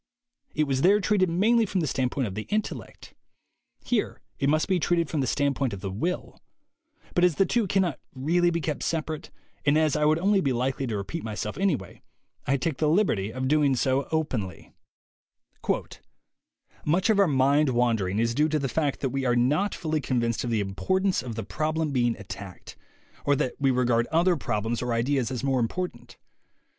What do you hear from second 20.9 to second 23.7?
tance of the problem being attacked, or that we